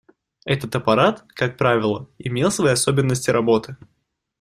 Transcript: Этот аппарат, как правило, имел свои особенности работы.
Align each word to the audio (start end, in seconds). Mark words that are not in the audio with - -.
Этот 0.45 0.75
аппарат, 0.75 1.23
как 1.27 1.59
правило, 1.59 2.09
имел 2.17 2.49
свои 2.49 2.71
особенности 2.71 3.29
работы. 3.29 3.77